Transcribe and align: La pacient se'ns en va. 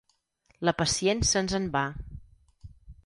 La 0.67 0.73
pacient 0.79 1.21
se'ns 1.33 1.53
en 1.59 1.69
va. 1.77 1.85